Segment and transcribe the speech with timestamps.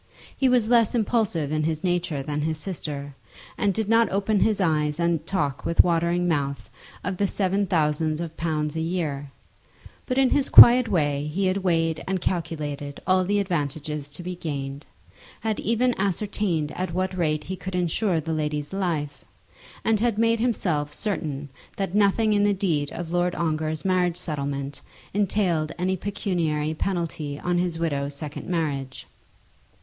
[0.35, 3.13] He was less impulsive in his nature than his sister,
[3.55, 6.71] and did not open his eyes and talk with watering mouth
[7.03, 9.29] of the seven thousands of pounds a year;
[10.07, 14.35] but in his quiet way he had weighed and calculated all the advantages to be
[14.35, 14.87] gained,
[15.41, 19.23] had even ascertained at what rate he could insure the lady's life,
[19.85, 24.81] and had made himself certain that nothing in the deed of Lord Ongar's marriage settlement
[25.13, 29.05] entailed any pecuniary penalty on his widow's second marriage.